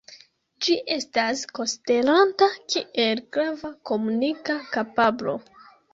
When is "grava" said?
3.37-3.71